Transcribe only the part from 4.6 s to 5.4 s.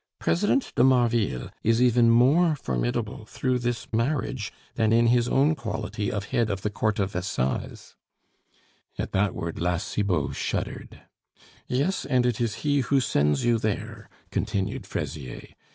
than in his